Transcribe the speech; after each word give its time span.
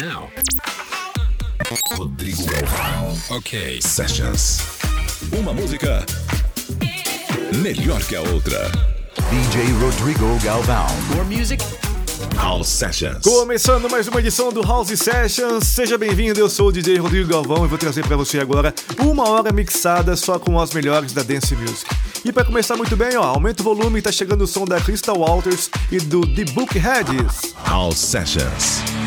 Now. 0.00 0.30
Rodrigo 1.96 2.44
Galvão. 2.46 3.36
Okay. 3.38 3.80
Sessions. 3.82 4.60
Uma 5.32 5.52
música 5.52 6.06
melhor 7.60 8.00
que 8.02 8.14
a 8.14 8.20
outra. 8.20 8.70
DJ 9.28 9.72
Rodrigo 9.72 10.38
Galvão. 10.44 10.86
More 11.14 11.24
music, 11.24 11.64
House 12.36 12.68
Sessions. 12.68 13.24
Começando 13.24 13.90
mais 13.90 14.06
uma 14.06 14.20
edição 14.20 14.52
do 14.52 14.62
House 14.62 14.90
Sessions. 14.90 15.66
Seja 15.66 15.98
bem-vindo, 15.98 16.38
eu 16.38 16.48
sou 16.48 16.68
o 16.68 16.72
DJ 16.72 16.98
Rodrigo 16.98 17.28
Galvão 17.28 17.64
e 17.64 17.68
vou 17.68 17.78
trazer 17.78 18.06
pra 18.06 18.16
você 18.16 18.38
agora 18.38 18.72
uma 19.00 19.28
hora 19.28 19.52
mixada 19.52 20.14
só 20.16 20.38
com 20.38 20.60
as 20.60 20.72
melhores 20.72 21.12
da 21.12 21.24
Dance 21.24 21.56
Music. 21.56 21.90
E 22.24 22.30
pra 22.30 22.44
começar 22.44 22.76
muito 22.76 22.96
bem, 22.96 23.16
ó, 23.16 23.24
aumenta 23.24 23.62
o 23.62 23.64
volume, 23.64 24.00
tá 24.00 24.12
chegando 24.12 24.42
o 24.42 24.46
som 24.46 24.64
da 24.64 24.80
Crystal 24.80 25.18
Walters 25.18 25.68
e 25.90 25.98
do 25.98 26.20
The 26.20 26.44
Bookheads. 26.52 27.54
House 27.66 27.98
Sessions. 27.98 28.97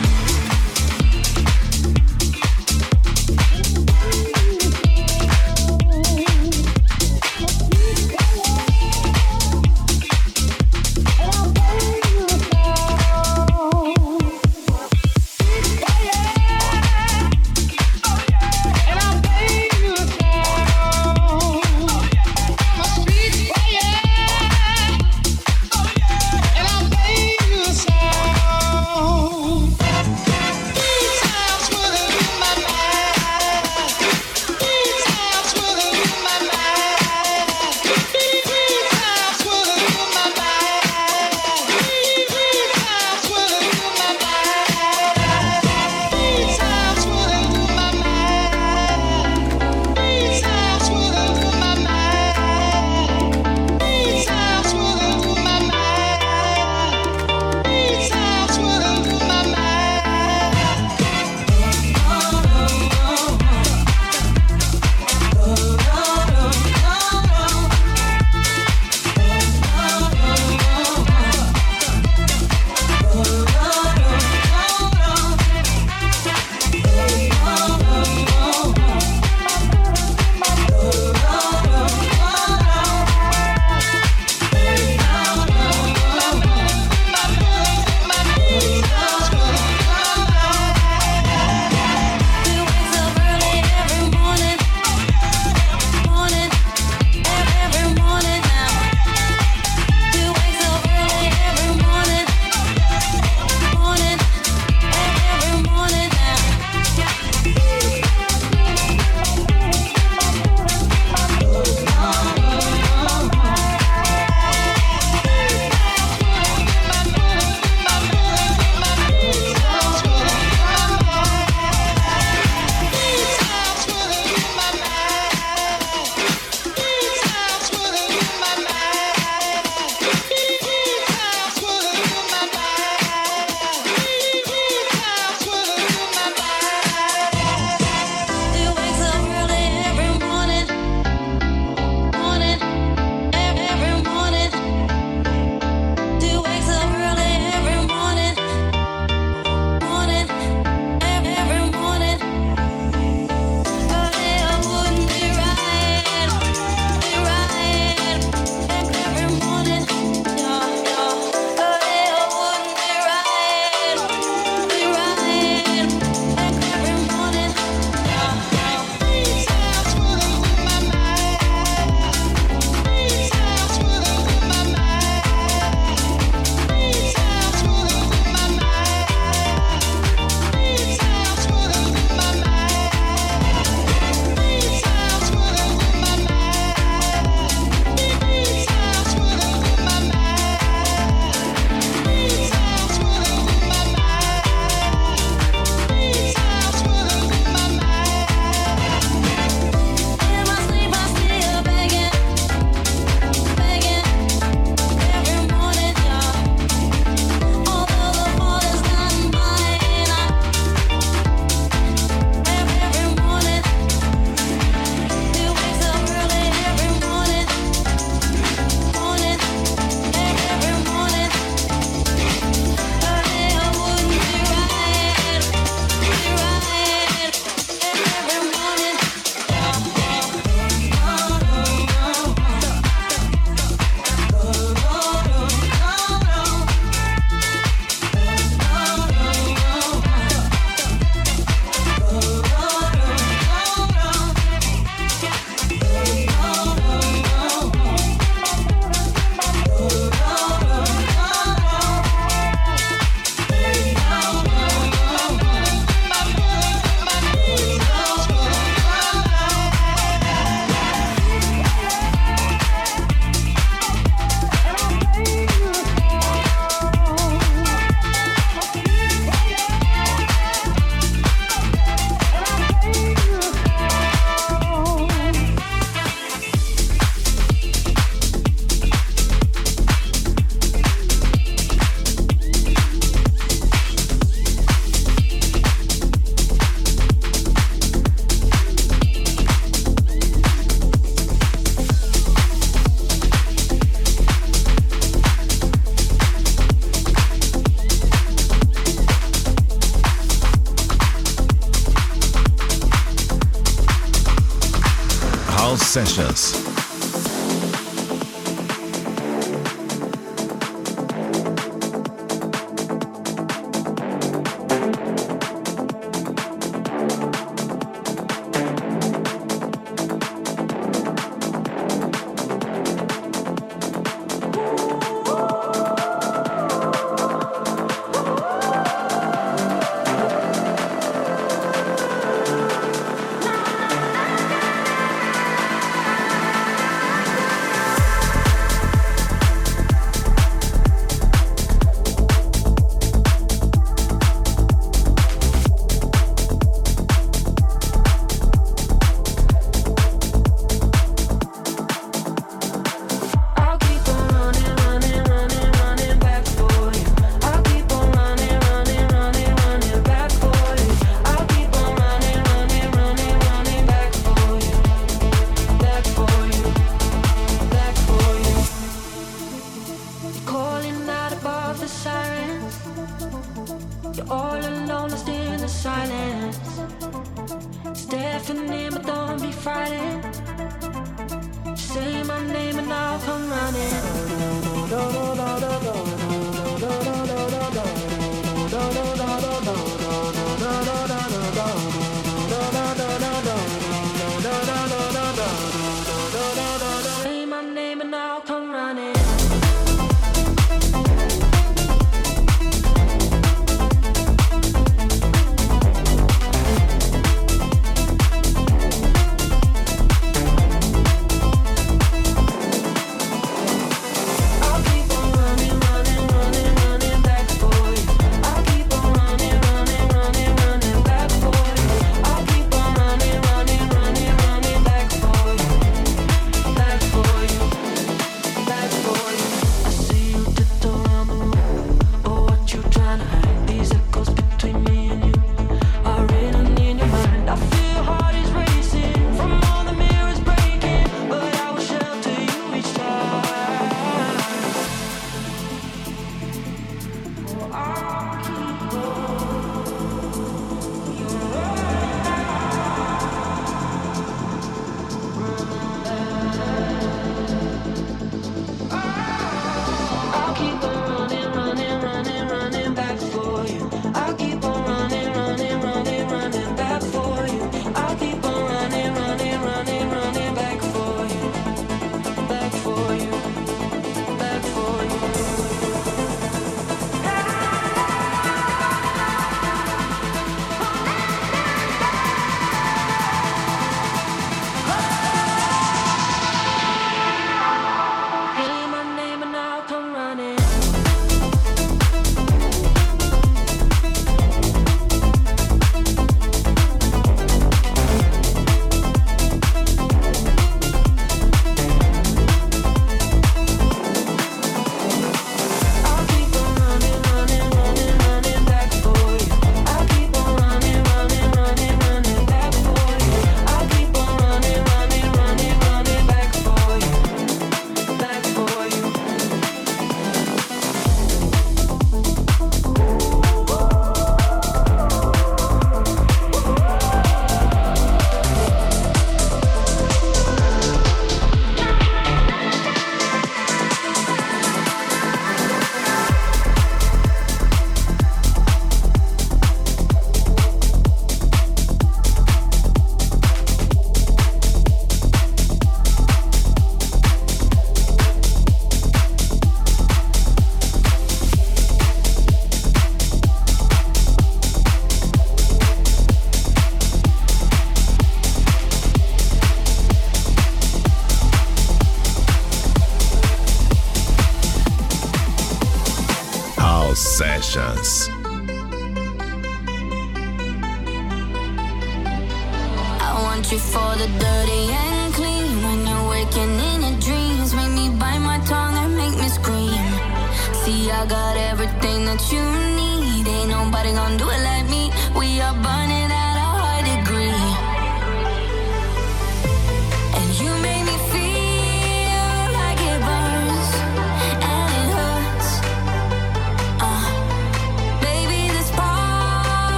Sessions. 305.91 306.70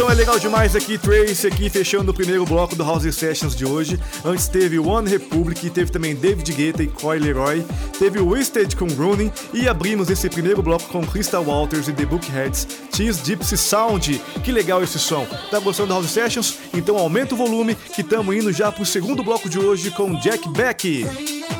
Som 0.00 0.10
é 0.10 0.14
legal 0.14 0.38
demais 0.38 0.74
aqui, 0.74 0.96
Trace, 0.96 1.46
aqui 1.46 1.68
fechando 1.68 2.10
o 2.10 2.14
primeiro 2.14 2.46
bloco 2.46 2.74
do 2.74 2.82
House 2.82 3.14
Sessions 3.14 3.54
de 3.54 3.66
hoje. 3.66 4.00
Antes 4.24 4.48
teve 4.48 4.78
One 4.78 5.06
Republic, 5.06 5.68
teve 5.68 5.92
também 5.92 6.16
David 6.16 6.50
Guetta 6.54 6.82
e 6.82 6.86
Coy 6.86 7.18
Leroy, 7.18 7.62
teve 7.98 8.18
Wasted 8.18 8.74
com 8.76 8.86
Rooney 8.86 9.30
e 9.52 9.68
abrimos 9.68 10.08
esse 10.08 10.30
primeiro 10.30 10.62
bloco 10.62 10.88
com 10.88 11.06
Crystal 11.06 11.44
Walters 11.44 11.86
e 11.86 11.92
The 11.92 12.06
Bookheads, 12.06 12.66
Cheese 12.96 13.20
Gypsy 13.22 13.58
Sound. 13.58 14.22
Que 14.42 14.50
legal 14.50 14.82
esse 14.82 14.98
som. 14.98 15.26
Tá 15.50 15.58
gostando 15.58 15.88
do 15.88 15.94
House 15.96 16.10
Sessions? 16.10 16.56
Então 16.72 16.96
aumenta 16.96 17.34
o 17.34 17.36
volume 17.36 17.74
que 17.74 18.00
estamos 18.00 18.34
indo 18.34 18.50
já 18.54 18.72
pro 18.72 18.86
segundo 18.86 19.22
bloco 19.22 19.50
de 19.50 19.58
hoje 19.58 19.90
com 19.90 20.18
Jack 20.18 20.48
Beck. 20.48 21.59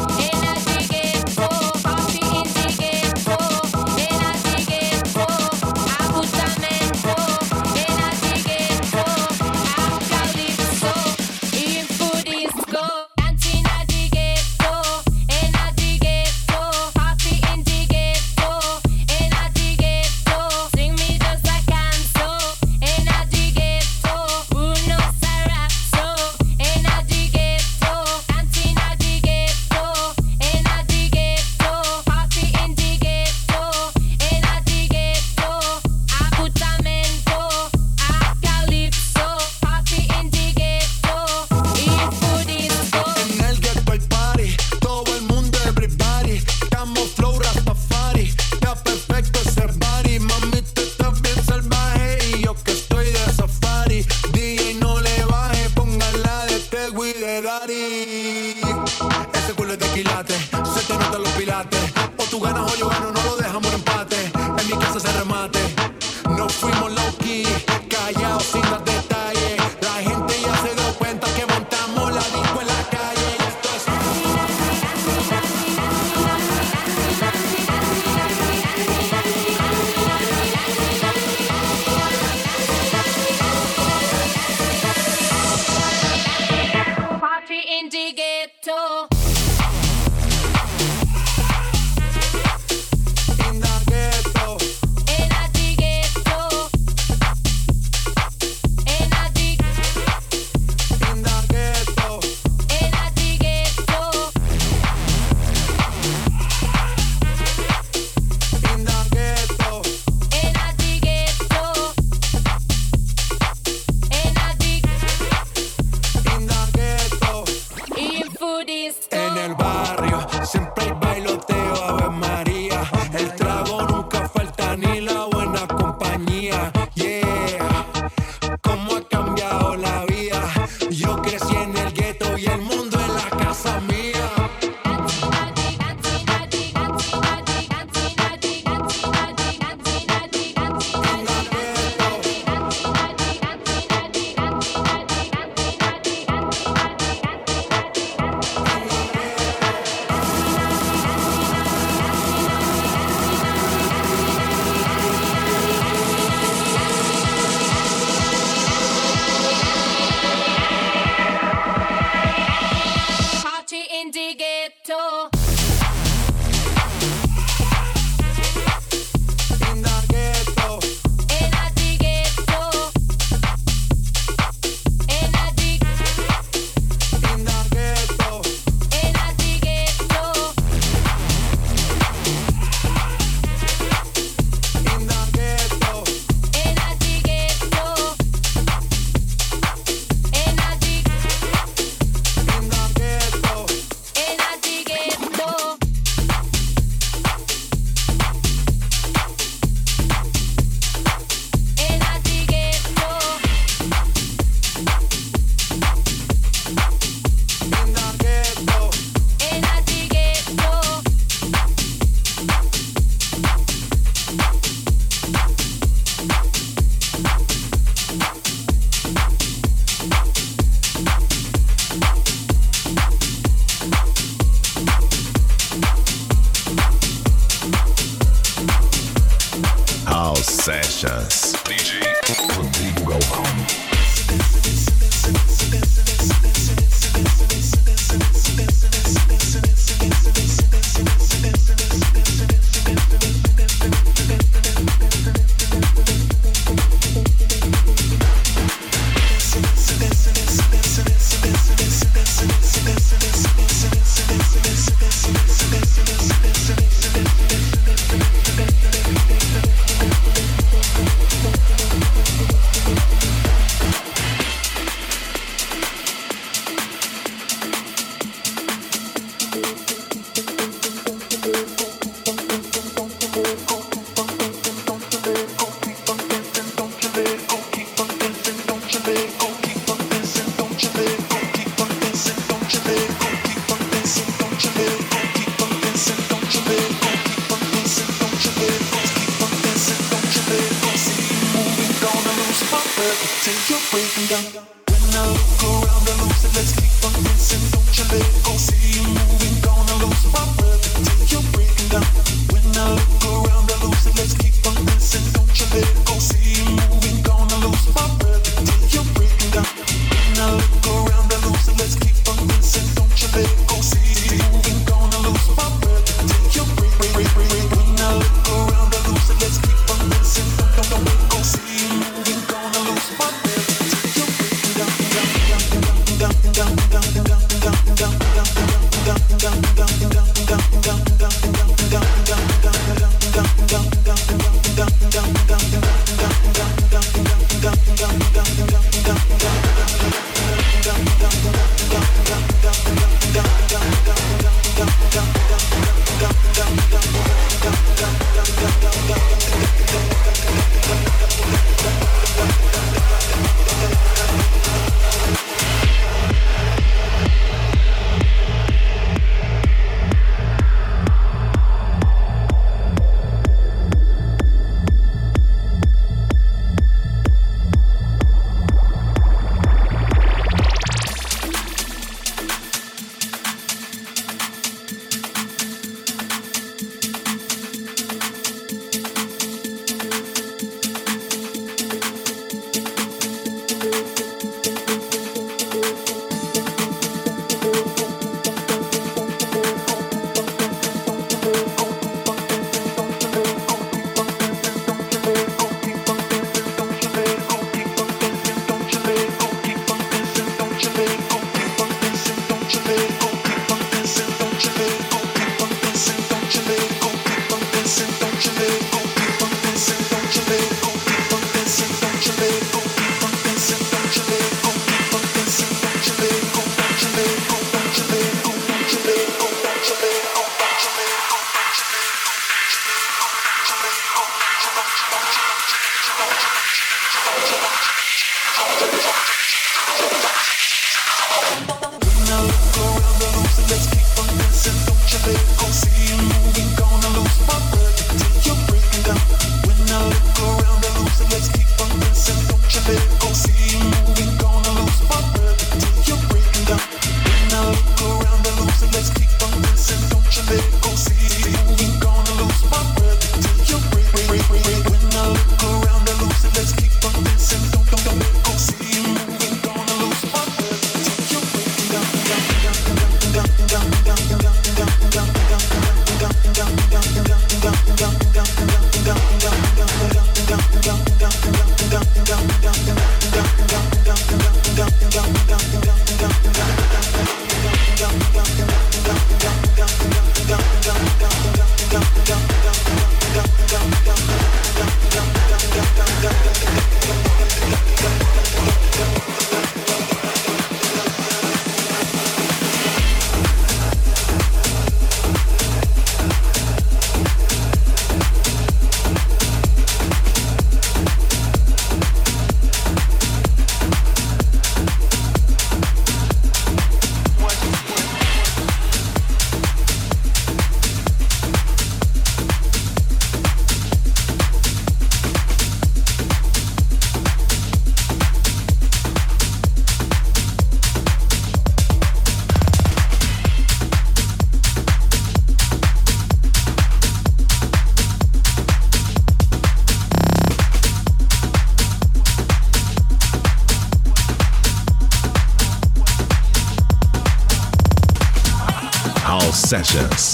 Sessions. 539.71 540.30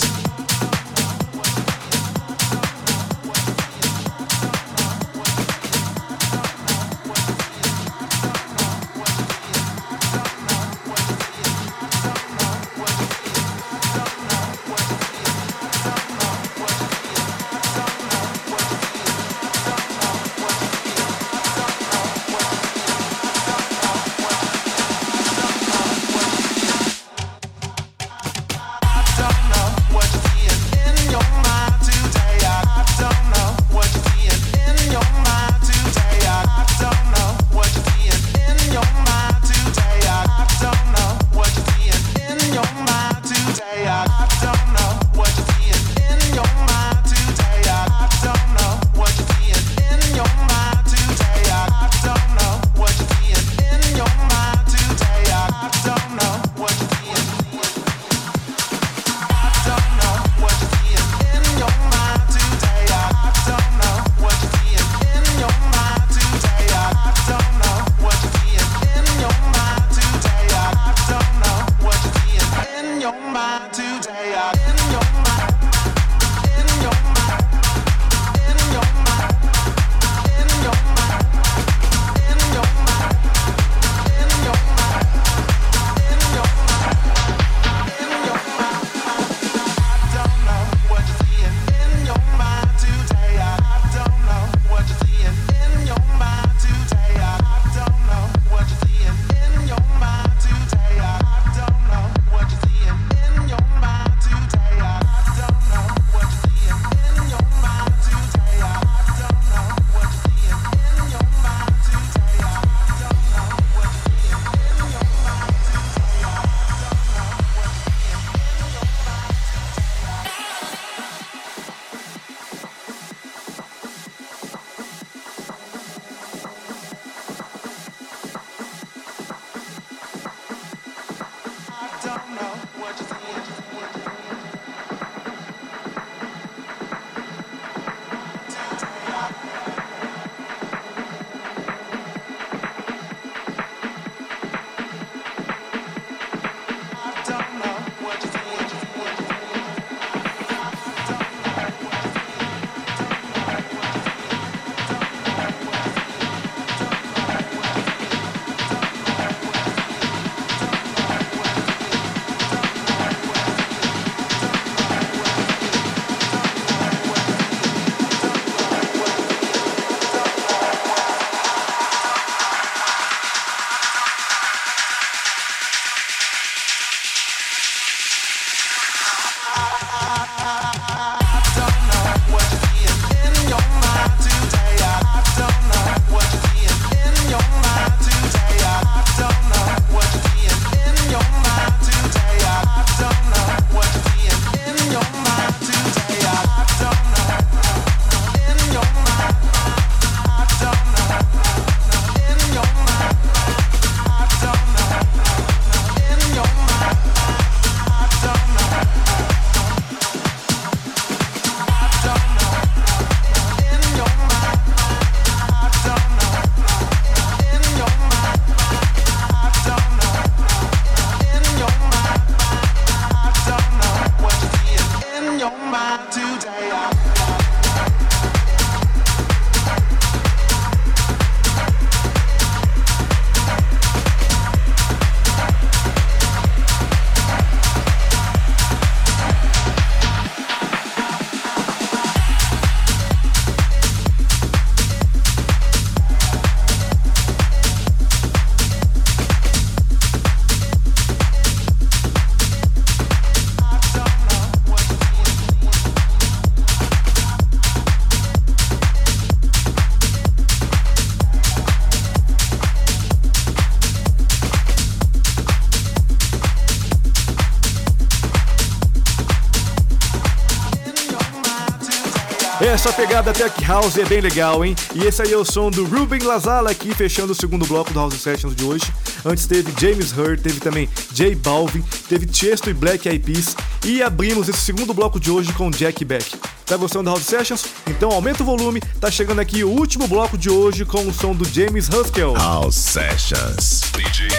Essa 272.88 272.96
pegada 272.96 273.34
Tech 273.34 273.66
House 273.66 273.98
é 273.98 274.06
bem 274.06 274.22
legal, 274.22 274.64
hein? 274.64 274.74
E 274.96 275.04
esse 275.04 275.22
aí 275.22 275.34
é 275.34 275.36
o 275.36 275.44
som 275.44 275.70
do 275.70 275.84
Ruben 275.84 276.22
Lazala 276.22 276.72
aqui, 276.72 276.96
fechando 276.96 277.34
o 277.34 277.36
segundo 277.36 277.66
bloco 277.66 277.92
do 277.92 278.00
House 278.00 278.14
Sessions 278.14 278.56
de 278.56 278.64
hoje. 278.64 278.86
Antes 279.26 279.46
teve 279.46 279.74
James 279.78 280.18
Hurd, 280.18 280.42
teve 280.42 280.62
também 280.62 280.88
J 281.12 281.36
Balvin, 281.36 281.84
teve 282.08 282.26
Tiesto 282.26 282.70
e 282.70 282.74
Black 282.74 283.10
Eyed 283.10 283.26
Peas. 283.26 283.58
E 283.84 284.02
abrimos 284.02 284.48
esse 284.48 284.60
segundo 284.60 284.94
bloco 284.94 285.20
de 285.20 285.30
hoje 285.30 285.52
com 285.52 285.70
Jack 285.70 286.06
Beck. 286.06 286.38
Tá 286.66 286.78
gostando 286.78 287.04
do 287.04 287.10
House 287.10 287.26
Sessions? 287.26 287.66
Então 287.88 288.10
aumenta 288.10 288.42
o 288.42 288.46
volume, 288.46 288.80
tá 289.02 289.12
chegando 289.12 289.42
aqui 289.42 289.66
o 289.66 289.70
último 289.70 290.08
bloco 290.08 290.38
de 290.38 290.50
hoje 290.50 290.86
com 290.86 291.06
o 291.06 291.14
som 291.14 291.36
do 291.36 291.46
James 291.46 291.90
Huskel. 291.90 292.36
House 292.36 292.76
Sessions. 292.76 293.82
DJ 293.92 294.30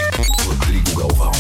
Rodrigo 0.47 0.95
Galvão. 0.99 1.33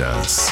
Sessions. 0.00 0.49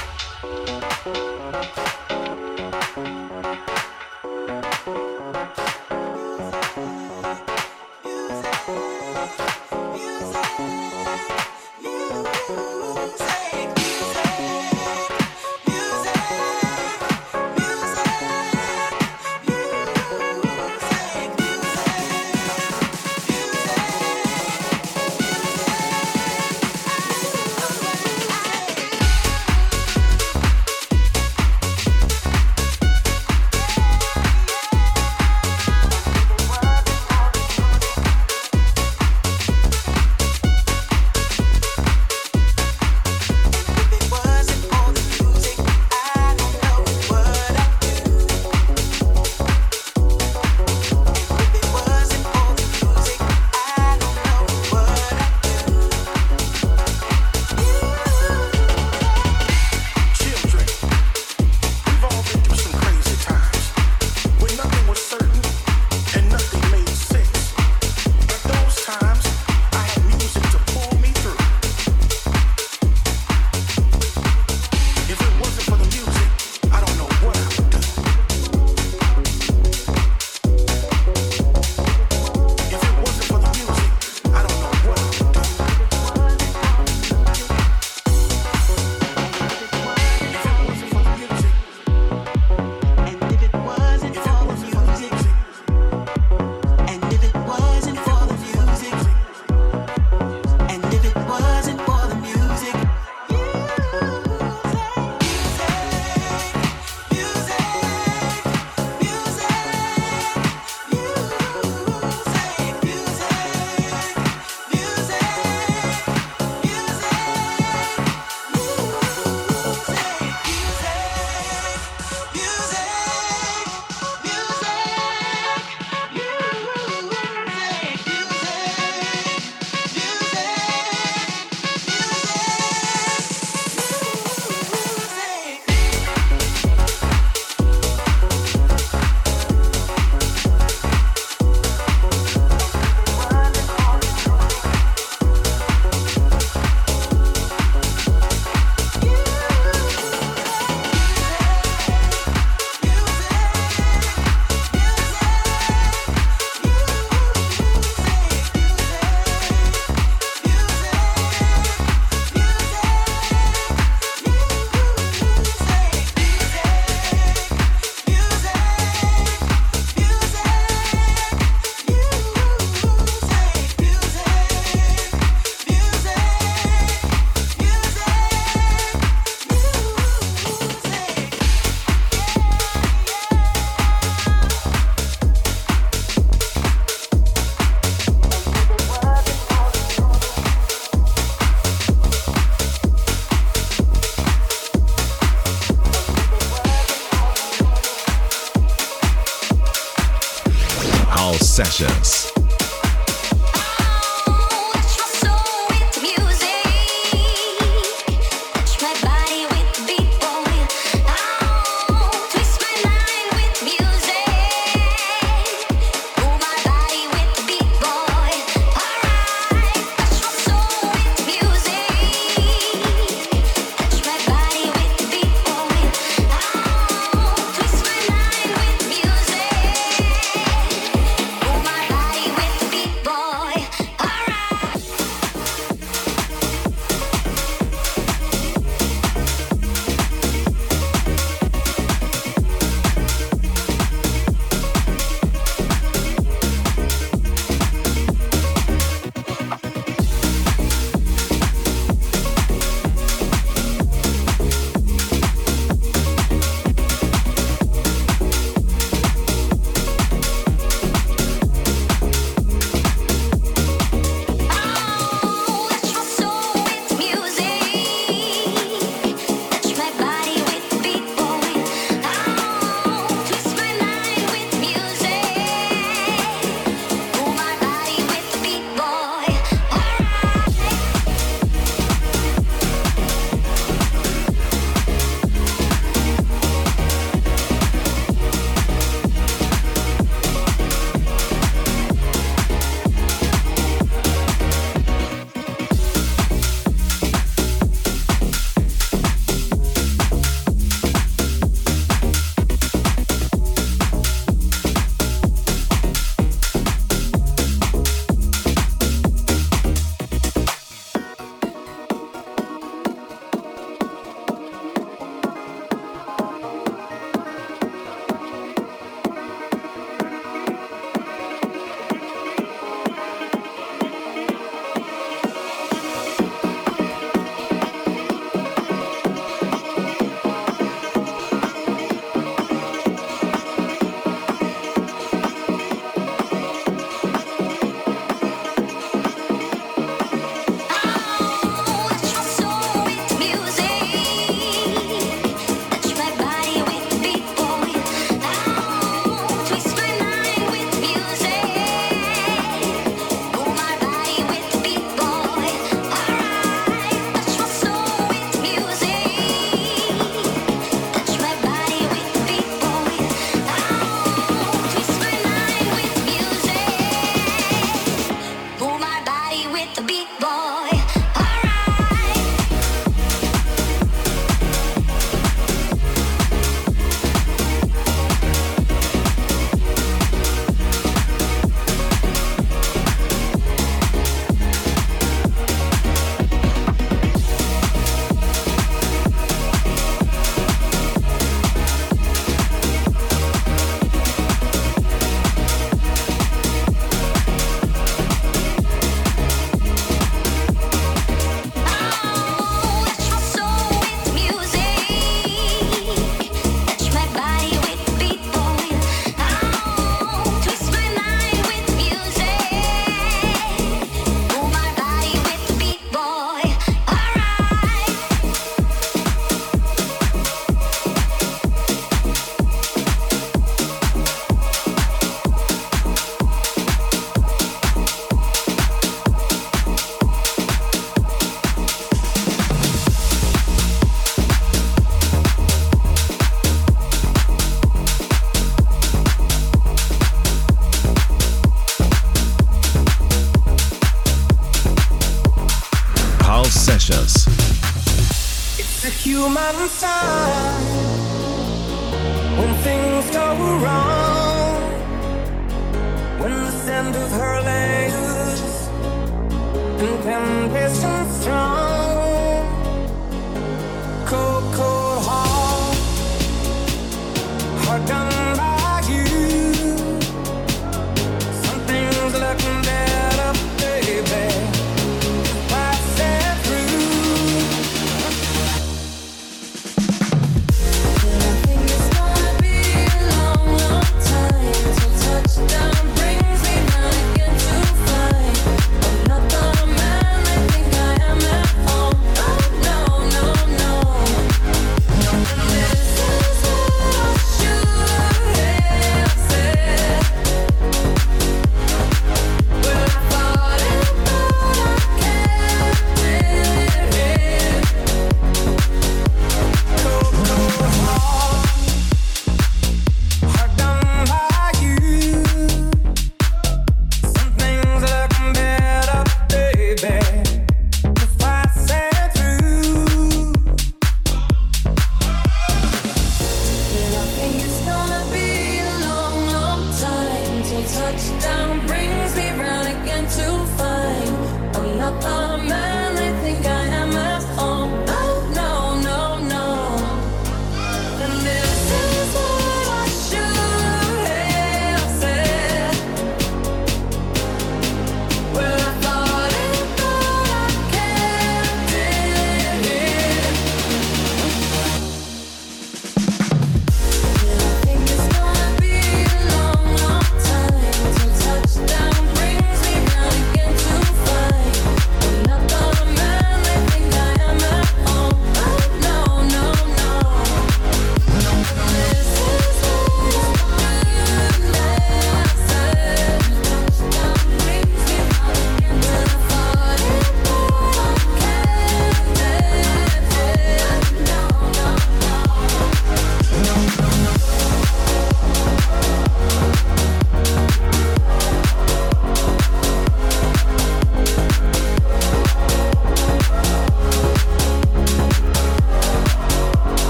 up. 534.89 535.18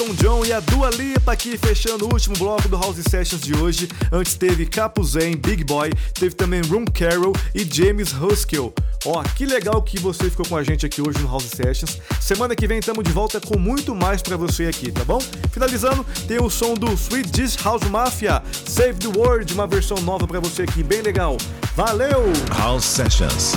Elton 0.00 0.14
John 0.14 0.44
e 0.46 0.52
a 0.52 0.60
Dua 0.60 0.88
Lipa 0.88 1.32
aqui 1.32 1.58
fechando 1.58 2.06
o 2.06 2.12
último 2.12 2.34
bloco 2.38 2.66
do 2.68 2.78
House 2.78 2.96
Sessions 3.06 3.42
de 3.42 3.54
hoje. 3.54 3.86
Antes 4.10 4.34
teve 4.34 4.64
Capuzen, 4.64 5.36
Big 5.36 5.62
Boy, 5.62 5.90
teve 6.14 6.34
também 6.34 6.62
Ron 6.62 6.86
Carroll 6.86 7.34
e 7.54 7.68
James 7.70 8.14
Huskell. 8.14 8.72
Ó, 9.04 9.20
oh, 9.20 9.22
que 9.36 9.44
legal 9.44 9.82
que 9.82 9.98
você 9.98 10.30
ficou 10.30 10.46
com 10.46 10.56
a 10.56 10.62
gente 10.62 10.86
aqui 10.86 11.02
hoje 11.02 11.18
no 11.18 11.28
House 11.28 11.44
Sessions. 11.44 11.98
Semana 12.18 12.56
que 12.56 12.66
vem 12.66 12.78
estamos 12.78 13.04
de 13.04 13.12
volta 13.12 13.42
com 13.42 13.58
muito 13.58 13.94
mais 13.94 14.22
para 14.22 14.38
você 14.38 14.66
aqui, 14.66 14.90
tá 14.90 15.04
bom? 15.04 15.20
Finalizando, 15.52 16.02
tem 16.26 16.42
o 16.42 16.48
som 16.48 16.72
do 16.72 16.90
Sweet 16.94 17.30
Dish 17.30 17.56
House 17.62 17.84
Mafia, 17.84 18.42
Save 18.66 18.94
the 18.94 19.18
World, 19.18 19.52
uma 19.52 19.66
versão 19.66 19.98
nova 19.98 20.26
para 20.26 20.40
você 20.40 20.62
aqui, 20.62 20.82
bem 20.82 21.02
legal. 21.02 21.36
Valeu! 21.76 22.32
House 22.56 22.86
Sessions. 22.86 23.52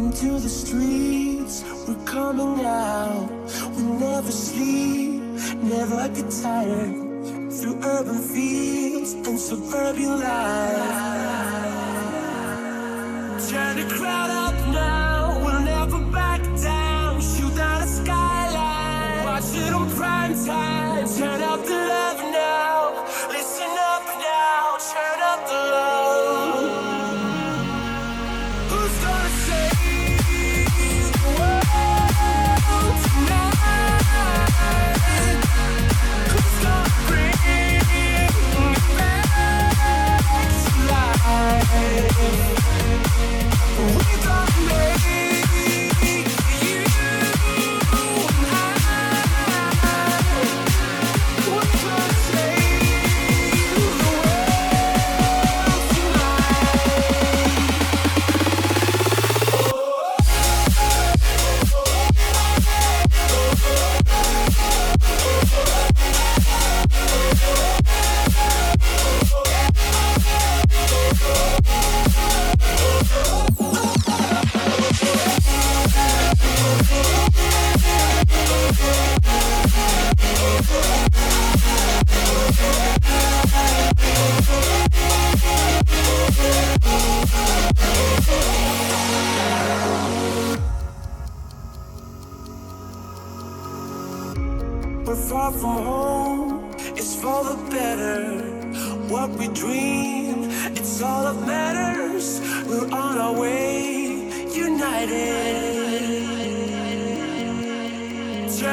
into 0.00 0.40
the 0.40 0.48
streets, 0.48 1.62
we're 1.86 2.04
coming 2.04 2.64
out. 2.64 3.28
We 3.76 3.82
never 3.82 4.32
sleep, 4.32 5.20
never 5.62 6.08
get 6.16 6.30
tired. 6.42 6.92
Through 7.56 7.78
urban 7.94 8.20
fields 8.32 9.12
and 9.12 9.38
suburban 9.38 10.20
life. 10.20 11.10
Turn 13.50 13.76
the 13.80 13.94
crowd 13.94 14.30
up 14.30 14.54
now. 14.72 14.99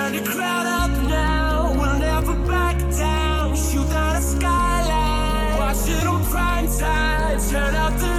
Turn 0.07 0.23
the 0.23 0.31
crowd 0.31 0.65
up 0.65 0.91
now, 1.09 1.73
we'll 1.75 1.99
never 1.99 2.33
back 2.47 2.77
down. 2.95 3.53
Shoot 3.57 3.91
a 3.91 4.21
skyline, 4.21 5.57
watch 5.59 5.89
it 5.89 6.07
on 6.07 6.23
prime 6.23 6.67
time. 6.79 7.37
Turn 7.49 7.73
the 7.73 8.16